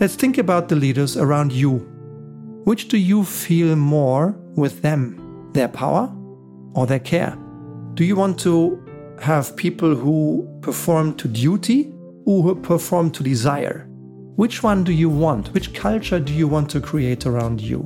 [0.00, 1.78] let's think about the leaders around you.
[2.64, 5.50] Which do you feel more with them?
[5.54, 6.12] Their power
[6.74, 7.36] or their care?
[7.94, 8.80] Do you want to
[9.20, 11.92] have people who perform to duty
[12.26, 13.86] or who perform to desire?
[14.36, 15.52] Which one do you want?
[15.52, 17.80] Which culture do you want to create around you?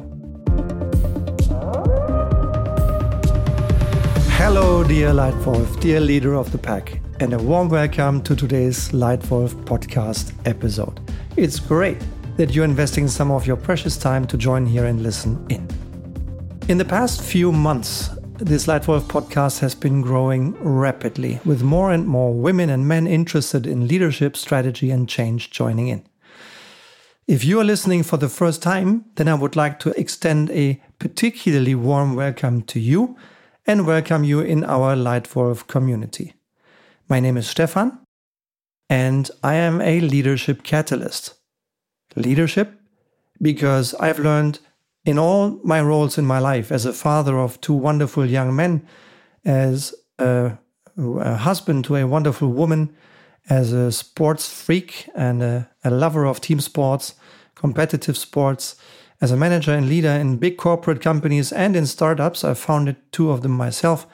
[4.37, 9.55] Hello, dear Leitwolf, dear leader of the pack, and a warm welcome to today's Leitwolf
[9.65, 10.99] podcast episode.
[11.37, 12.05] It's great
[12.37, 15.69] that you're investing some of your precious time to join here and listen in.
[16.69, 22.09] In the past few months, this Leitwolf podcast has been growing rapidly, with more and
[22.09, 26.05] more women and men interested in leadership, strategy, and change joining in.
[27.29, 30.83] If you are listening for the first time, then I would like to extend a
[30.99, 33.17] particularly warm welcome to you
[33.65, 36.35] and welcome you in our Leitwolf community.
[37.13, 37.99] My name is Stefan,
[38.89, 41.35] and I am a leadership catalyst.
[42.17, 42.81] Leadership
[43.43, 44.61] because I've learned
[45.05, 48.89] in all my roles in my life as a father of two wonderful young men,
[49.45, 50.57] as a,
[50.97, 52.97] a husband to a wonderful woman,
[53.51, 57.15] as a sports freak and a, a lover of team sports,
[57.55, 58.77] competitive sports,
[59.21, 62.43] as a manager and leader in big corporate companies and in startups.
[62.43, 64.07] I founded two of them myself.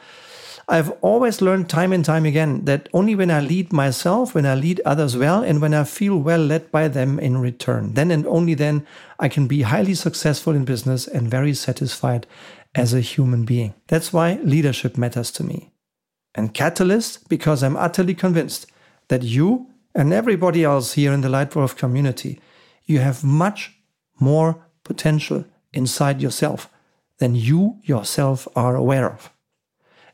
[0.71, 4.55] I've always learned time and time again that only when I lead myself, when I
[4.55, 8.27] lead others well, and when I feel well led by them in return, then and
[8.27, 8.87] only then
[9.19, 12.27] I can be highly successful in business and very satisfied
[12.75, 13.73] as a human being.
[13.87, 15.73] That's why leadership matters to me.
[16.35, 18.67] And catalyst, because I'm utterly convinced
[19.09, 22.41] that you and everybody else here in the Leitwolf community,
[22.85, 23.75] you have much
[24.21, 26.69] more potential inside yourself
[27.17, 29.33] than you yourself are aware of.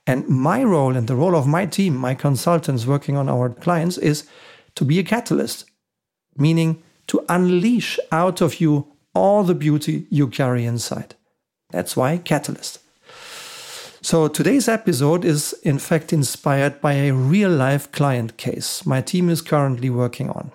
[0.07, 3.97] And my role and the role of my team, my consultants working on our clients,
[3.99, 4.27] is
[4.75, 5.65] to be a catalyst,
[6.37, 11.15] meaning to unleash out of you all the beauty you carry inside.
[11.71, 12.81] That's why catalyst.
[14.03, 19.31] So today's episode is in fact inspired by a real life client case my team
[19.31, 20.53] is currently working on.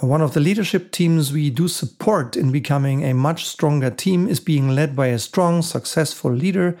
[0.00, 4.38] One of the leadership teams we do support in becoming a much stronger team is
[4.40, 6.78] being led by a strong, successful leader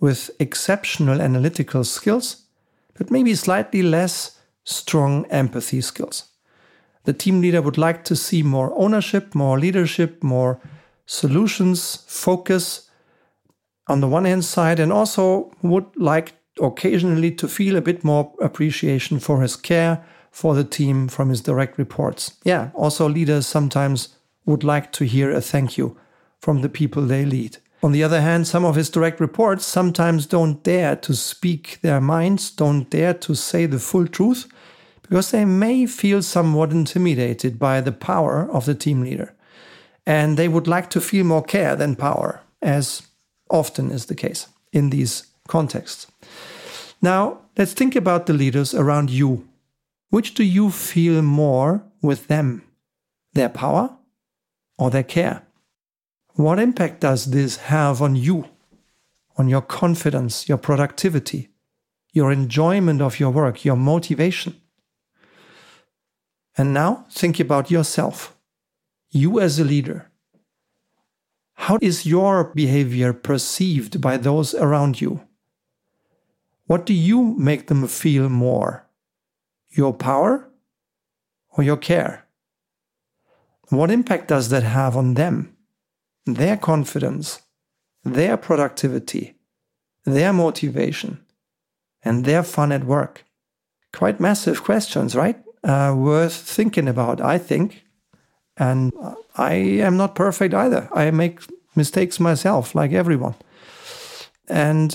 [0.00, 2.44] with exceptional analytical skills,
[2.94, 6.28] but maybe slightly less strong empathy skills.
[7.04, 10.60] The team leader would like to see more ownership, more leadership, more
[11.06, 12.90] solutions, focus
[13.86, 18.32] on the one hand side, and also would like occasionally to feel a bit more
[18.42, 22.36] appreciation for his care for the team from his direct reports.
[22.44, 24.10] Yeah, also leaders sometimes
[24.44, 25.96] would like to hear a thank you
[26.40, 27.58] from the people they lead.
[27.82, 32.00] On the other hand, some of his direct reports sometimes don't dare to speak their
[32.00, 34.48] minds, don't dare to say the full truth,
[35.02, 39.34] because they may feel somewhat intimidated by the power of the team leader.
[40.04, 43.02] And they would like to feel more care than power, as
[43.48, 46.08] often is the case in these contexts.
[47.00, 49.46] Now, let's think about the leaders around you.
[50.10, 52.62] Which do you feel more with them?
[53.34, 53.96] Their power
[54.78, 55.42] or their care?
[56.38, 58.44] What impact does this have on you,
[59.36, 61.48] on your confidence, your productivity,
[62.12, 64.54] your enjoyment of your work, your motivation?
[66.56, 68.36] And now think about yourself.
[69.10, 70.12] You as a leader.
[71.54, 75.22] How is your behavior perceived by those around you?
[76.66, 78.86] What do you make them feel more?
[79.70, 80.48] Your power
[81.48, 82.28] or your care?
[83.70, 85.56] What impact does that have on them?
[86.34, 87.40] Their confidence,
[88.04, 89.34] their productivity,
[90.04, 91.24] their motivation,
[92.02, 93.24] and their fun at work.
[93.94, 95.38] Quite massive questions, right?
[95.64, 97.82] Uh, worth thinking about, I think.
[98.58, 98.92] And
[99.36, 100.88] I am not perfect either.
[100.92, 101.40] I make
[101.74, 103.34] mistakes myself, like everyone.
[104.48, 104.94] And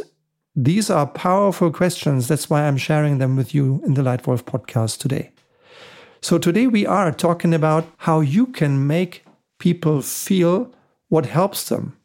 [0.55, 2.27] these are powerful questions.
[2.27, 5.31] That's why I'm sharing them with you in the Leitwolf podcast today.
[6.21, 9.25] So, today we are talking about how you can make
[9.59, 10.71] people feel
[11.13, 11.95] what helps them,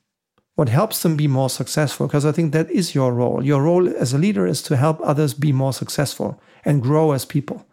[0.55, 3.43] what helps them be more successful, because I think that is your role.
[3.43, 7.25] Your role as a leader is to help others be more successful and grow as
[7.25, 7.65] people.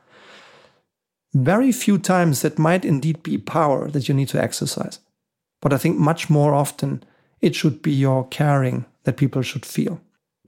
[1.33, 4.99] Very few times that might indeed be power that you need to exercise.
[5.61, 7.03] But I think much more often
[7.41, 9.99] it should be your caring that people should feel.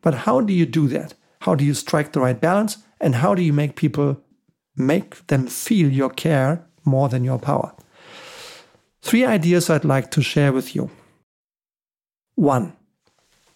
[0.01, 1.15] But how do you do that?
[1.41, 2.77] How do you strike the right balance?
[3.01, 4.21] And how do you make people
[4.77, 7.73] make them feel your care more than your power?
[9.01, 10.89] Three ideas I'd like to share with you.
[12.35, 12.73] One,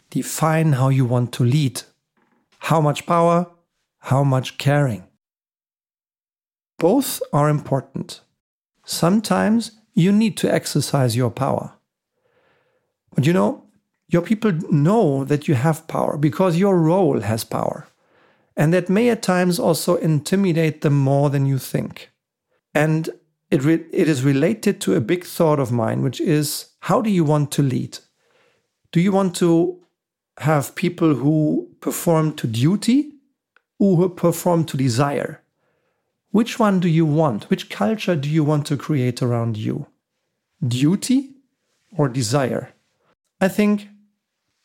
[0.09, 1.81] define how you want to lead.
[2.59, 3.47] How much power,
[3.99, 5.03] how much caring.
[6.77, 8.21] Both are important.
[8.85, 11.73] Sometimes you need to exercise your power.
[13.13, 13.65] But you know,
[14.07, 17.87] your people know that you have power because your role has power.
[18.57, 22.11] And that may at times also intimidate them more than you think.
[22.73, 23.09] And
[23.51, 27.09] it, re- it is related to a big thought of mine, which is how do
[27.09, 27.99] you want to lead?
[28.91, 29.79] Do you want to
[30.37, 33.11] have people who perform to duty
[33.77, 35.41] or who perform to desire?
[36.31, 37.49] Which one do you want?
[37.49, 39.87] Which culture do you want to create around you?
[40.65, 41.31] Duty
[41.97, 42.73] or desire?
[43.41, 43.89] I think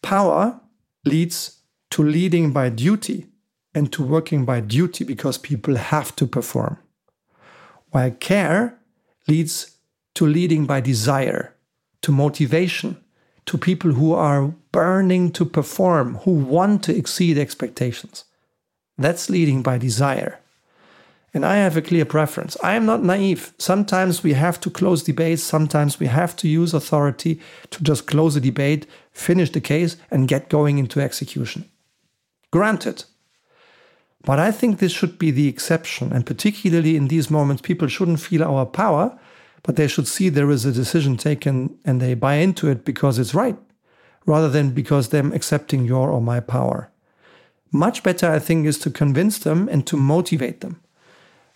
[0.00, 0.60] power
[1.04, 1.58] leads
[1.90, 3.26] to leading by duty
[3.74, 6.78] and to working by duty because people have to perform.
[7.96, 8.78] While care
[9.26, 9.78] leads
[10.16, 11.54] to leading by desire,
[12.02, 13.02] to motivation,
[13.46, 18.26] to people who are burning to perform, who want to exceed expectations.
[18.98, 20.40] That's leading by desire.
[21.32, 22.54] And I have a clear preference.
[22.62, 23.54] I am not naive.
[23.56, 25.42] Sometimes we have to close debates.
[25.42, 27.40] Sometimes we have to use authority
[27.70, 31.64] to just close a debate, finish the case, and get going into execution.
[32.50, 33.04] Granted.
[34.26, 36.12] But I think this should be the exception.
[36.12, 39.16] And particularly in these moments, people shouldn't feel our power,
[39.62, 43.20] but they should see there is a decision taken and they buy into it because
[43.20, 43.56] it's right,
[44.26, 46.90] rather than because them accepting your or my power.
[47.70, 50.80] Much better, I think, is to convince them and to motivate them.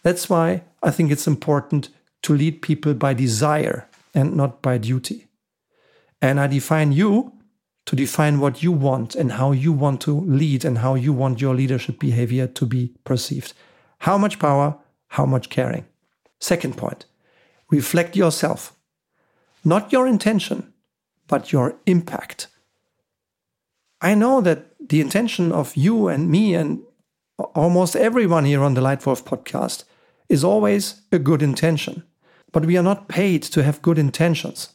[0.05, 1.89] That's why I think it's important
[2.23, 5.27] to lead people by desire and not by duty.
[6.23, 7.33] And I define you
[7.91, 11.41] to define what you want and how you want to lead and how you want
[11.41, 13.53] your leadership behavior to be perceived.
[13.99, 14.79] How much power,
[15.09, 15.87] how much caring.
[16.39, 17.07] Second point
[17.69, 18.77] reflect yourself.
[19.65, 20.73] Not your intention,
[21.27, 22.47] but your impact.
[24.01, 26.83] I know that the intention of you and me and
[27.57, 29.83] almost everyone here on the Leitwolf podcast
[30.29, 32.05] is always a good intention.
[32.53, 34.75] But we are not paid to have good intentions.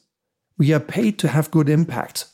[0.57, 2.25] We are paid to have good impact,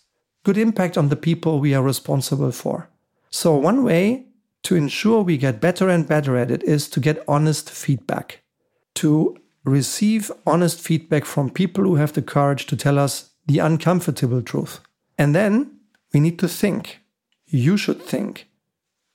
[0.43, 2.89] good impact on the people we are responsible for.
[3.29, 4.25] So, one way
[4.63, 8.41] to ensure we get better and better at it is to get honest feedback,
[8.95, 14.41] to receive honest feedback from people who have the courage to tell us the uncomfortable
[14.41, 14.79] truth.
[15.17, 15.79] And then
[16.13, 16.99] we need to think.
[17.47, 18.47] You should think.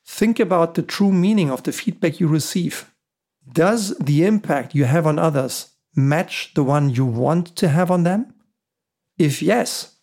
[0.05, 2.93] Think about the true meaning of the feedback you receive.
[3.53, 8.05] Does the impact you have on others match the one you want to have on
[8.05, 8.35] them?
[9.19, 9.96] If yes,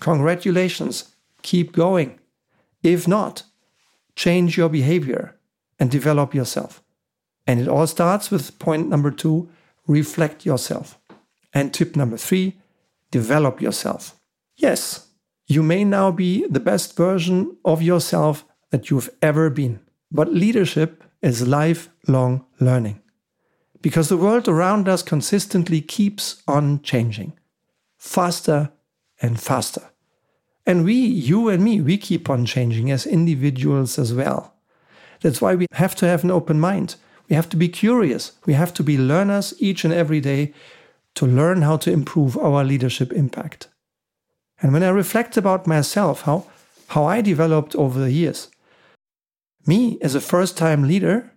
[0.00, 2.18] congratulations, keep going.
[2.82, 3.44] If not,
[4.14, 5.36] change your behavior
[5.78, 6.82] and develop yourself.
[7.46, 9.48] And it all starts with point number two
[9.86, 10.98] reflect yourself.
[11.52, 12.58] And tip number three
[13.10, 14.14] develop yourself.
[14.56, 15.08] Yes,
[15.46, 19.80] you may now be the best version of yourself that you've ever been,
[20.12, 23.00] but leadership is lifelong learning.
[23.80, 27.32] Because the world around us consistently keeps on changing
[27.98, 28.70] faster
[29.20, 29.90] and faster.
[30.66, 34.54] And we, you and me, we keep on changing as individuals as well.
[35.20, 36.96] That's why we have to have an open mind.
[37.28, 38.32] We have to be curious.
[38.46, 40.52] We have to be learners each and every day
[41.14, 43.68] to learn how to improve our leadership impact.
[44.60, 46.46] And when I reflect about myself, how,
[46.88, 48.48] how I developed over the years,
[49.66, 51.32] me, as a first time leader,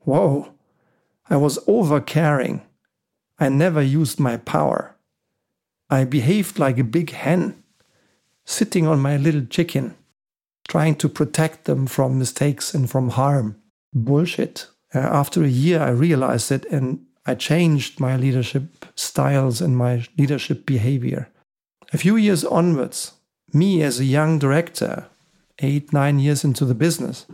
[0.00, 0.52] whoa,
[1.28, 2.62] I was over caring.
[3.38, 4.91] I never used my power.
[5.92, 7.62] I behaved like a big hen,
[8.46, 9.94] sitting on my little chicken,
[10.66, 13.56] trying to protect them from mistakes and from harm.
[13.92, 14.68] Bullshit.
[14.94, 20.06] Uh, after a year, I realized it and I changed my leadership styles and my
[20.16, 21.28] leadership behavior.
[21.92, 23.12] A few years onwards,
[23.52, 25.08] me as a young director,
[25.58, 27.26] eight, nine years into the business,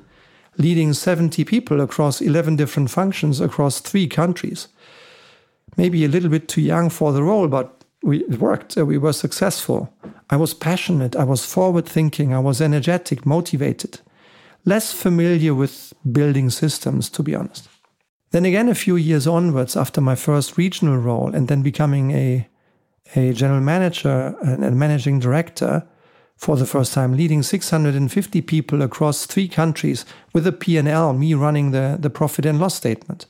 [0.56, 4.66] leading 70 people across 11 different functions across three countries.
[5.76, 8.76] Maybe a little bit too young for the role, but we, it worked.
[8.76, 9.92] Uh, we were successful.
[10.30, 11.16] I was passionate.
[11.16, 12.32] I was forward thinking.
[12.32, 14.00] I was energetic, motivated.
[14.64, 17.68] Less familiar with building systems, to be honest.
[18.30, 22.48] Then again, a few years onwards, after my first regional role and then becoming a,
[23.16, 25.86] a general manager and a managing director,
[26.38, 31.72] for the first time, leading 650 people across three countries with a P&L, me running
[31.72, 33.26] the, the profit and loss statement.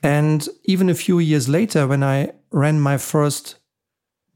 [0.00, 3.56] And even a few years later, when I ran my first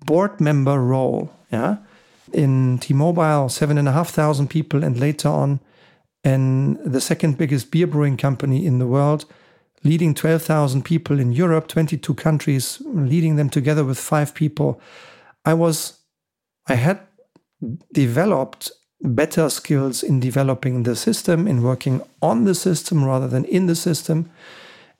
[0.05, 1.79] board member role, yeah,
[2.33, 5.61] in T-Mobile, seven and a half thousand people, and later on,
[6.23, 9.27] in the second biggest beer brewing company in the world,
[9.85, 14.81] leading 12,000 people in Europe, 22 countries, leading them together with five people.
[15.45, 15.99] I was,
[16.67, 17.01] I had
[17.93, 18.71] developed
[19.03, 23.77] better skills in developing the system, in working on the system rather than in the
[23.77, 24.31] system,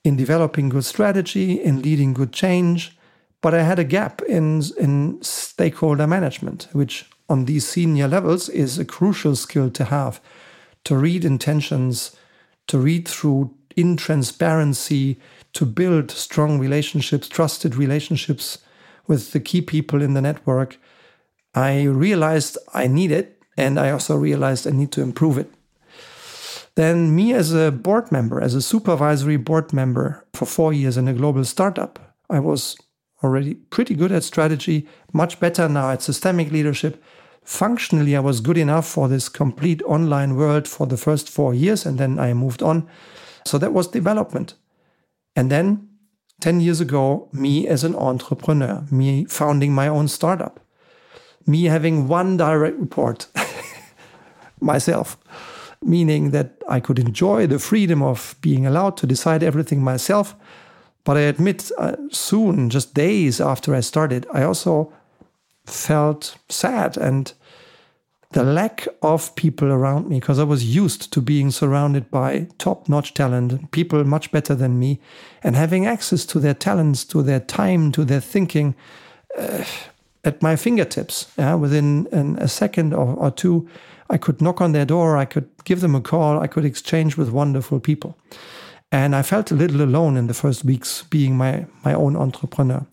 [0.05, 2.97] in developing good strategy, in leading good change,
[3.45, 8.79] but I had a gap in, in stakeholder management, which on these senior levels is
[8.79, 10.19] a crucial skill to have
[10.85, 12.17] to read intentions,
[12.69, 15.21] to read through in transparency,
[15.53, 18.61] to build strong relationships, trusted relationships
[19.07, 20.79] with the key people in the network.
[21.55, 25.51] I realized I need it, and I also realized I need to improve it.
[26.77, 31.09] Then, me as a board member, as a supervisory board member for four years in
[31.09, 32.79] a global startup, I was
[33.25, 37.03] already pretty good at strategy, much better now at systemic leadership.
[37.43, 41.85] Functionally, I was good enough for this complete online world for the first four years,
[41.85, 42.89] and then I moved on.
[43.47, 44.55] So that was development.
[45.37, 45.89] And then
[46.41, 50.61] 10 years ago, me as an entrepreneur, me founding my own startup,
[51.47, 53.27] me having one direct report,
[54.61, 55.19] myself,
[55.83, 60.35] meaning that I could enjoy the freedom of being allowed to decide everything myself.
[61.05, 64.93] But I admit, uh, soon, just days after I started, I also
[65.67, 67.33] felt sad and
[68.35, 72.89] the lack of people around me because I was used to being surrounded by top
[72.89, 74.99] notch talent, people much better than me,
[75.45, 78.75] and having access to their talents, to their time, to their thinking
[79.39, 79.65] uh,
[80.25, 81.33] at my fingertips.
[81.39, 81.55] Yeah?
[81.55, 83.69] Within an, a second or, or two,
[84.11, 87.17] I could knock on their door, I could give them a call, I could exchange
[87.17, 88.19] with wonderful people.
[88.95, 92.87] And I felt a little alone in the first weeks being my, my own entrepreneur.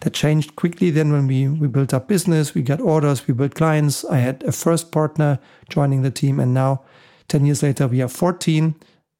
[0.00, 3.54] That changed quickly then when we, we built up business, we got orders, we built
[3.54, 4.06] clients.
[4.06, 6.82] I had a first partner joining the team, and now
[7.28, 8.74] 10 years later, we are 14,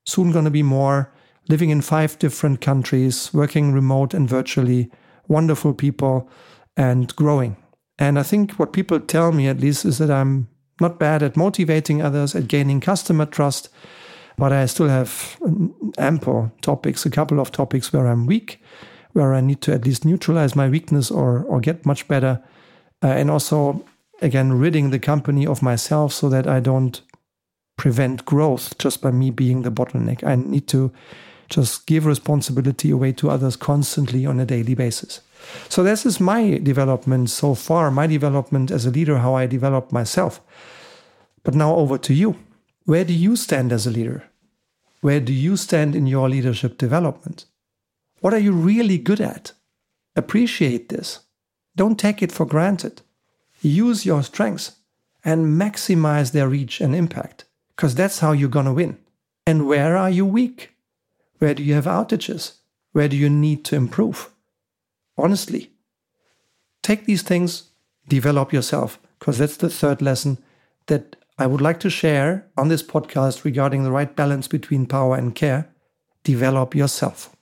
[0.07, 1.13] soon going to be more,
[1.51, 4.91] living in five different countries, working remote and virtually,
[5.29, 6.31] wonderful people,
[6.75, 7.55] and growing.
[7.99, 10.49] And I think what people tell me at least is that I'm
[10.81, 13.69] not bad at motivating others, at gaining customer trust,
[14.37, 15.39] but I still have
[15.99, 18.61] ample topics, a couple of topics where I'm weak
[19.15, 22.43] where I need to at least neutralize my weakness or or get much better,
[23.03, 23.85] uh, and also
[24.21, 27.01] again ridding the company of myself so that I don't
[27.77, 30.23] prevent growth just by me being the bottleneck.
[30.23, 30.93] I need to
[31.49, 35.21] just give responsibility away to others constantly on a daily basis.
[35.69, 39.93] So this is my development so far, my development as a leader, how I develop
[39.93, 40.41] myself.
[41.43, 42.37] But now over to you.
[42.87, 44.25] Where do you stand as a leader?
[45.01, 47.47] Where do you stand in your leadership development?
[48.21, 49.53] What are you really good at?
[50.17, 51.21] Appreciate this.
[51.77, 53.01] Don't take it for granted.
[53.63, 54.77] Use your strengths
[55.25, 58.99] and maximize their reach and impact, because that's how you're going to win.
[59.47, 60.75] And where are you weak?
[61.39, 62.59] Where do you have outages?
[62.93, 64.31] Where do you need to improve?
[65.17, 65.71] Honestly,
[66.83, 67.71] take these things,
[68.09, 70.37] develop yourself, because that's the third lesson
[70.87, 75.17] that I would like to share on this podcast regarding the right balance between power
[75.17, 75.69] and care.
[76.23, 77.35] Develop yourself.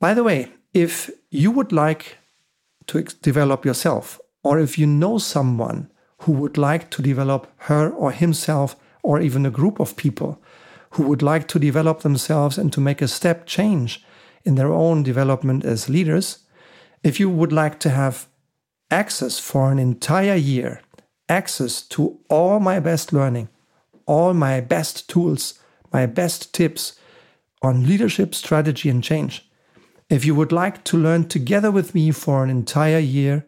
[0.00, 2.18] By the way, if you would like
[2.88, 5.90] to develop yourself, or if you know someone
[6.22, 10.42] who would like to develop her or himself, or even a group of people
[10.90, 14.04] who would like to develop themselves and to make a step change
[14.44, 16.38] in their own development as leaders,
[17.04, 18.26] if you would like to have
[18.90, 20.80] access for an entire year,
[21.28, 23.48] access to all my best learning,
[24.06, 25.58] all my best tools,
[25.92, 26.98] my best tips
[27.62, 29.48] on leadership, strategy, and change,
[30.08, 33.44] if you would like to learn together with me for an entire year,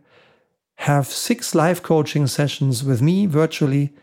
[0.76, 3.94] have six live coaching sessions with me virtually,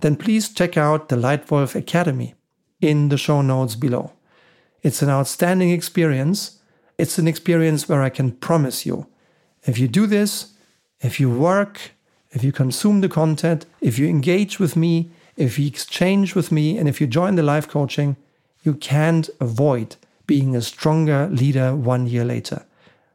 [0.00, 2.34] then please check out the Leitwolf Academy
[2.80, 4.12] in the show notes below.
[4.82, 6.58] It's an outstanding experience.
[6.98, 9.06] It's an experience where I can promise you
[9.64, 10.54] if you do this,
[11.00, 11.92] if you work,
[12.32, 16.76] if you consume the content, if you engage with me, if you exchange with me,
[16.78, 18.16] and if you join the life coaching,
[18.62, 19.96] you can't avoid
[20.26, 22.64] being a stronger leader one year later.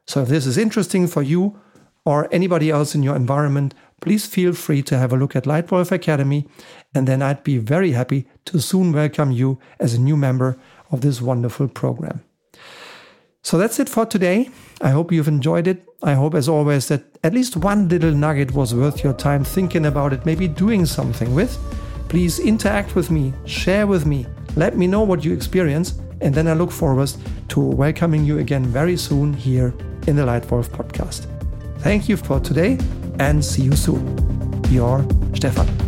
[0.06, 1.58] So if this is interesting for you
[2.04, 5.90] or anybody else in your environment, please feel free to have a look at Leitwolf
[5.90, 6.46] Academy,
[6.94, 10.58] and then I'd be very happy to soon welcome you as a new member
[10.90, 12.22] of this wonderful program.
[13.48, 14.50] So that's it for today.
[14.82, 15.82] I hope you've enjoyed it.
[16.02, 19.86] I hope, as always, that at least one little nugget was worth your time thinking
[19.86, 21.56] about it, maybe doing something with.
[22.10, 24.26] Please interact with me, share with me,
[24.56, 27.10] let me know what you experience, and then I look forward
[27.48, 29.72] to welcoming you again very soon here
[30.06, 31.24] in the Leitwolf podcast.
[31.78, 32.76] Thank you for today
[33.18, 34.62] and see you soon.
[34.68, 35.87] Your Stefan.